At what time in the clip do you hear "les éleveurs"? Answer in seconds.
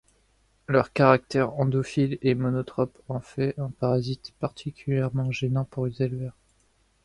5.85-6.33